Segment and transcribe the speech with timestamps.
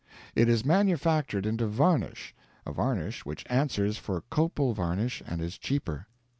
[0.33, 2.33] It is manufactured into varnish;
[2.65, 6.07] a varnish which answers for copal varnish and is cheaper.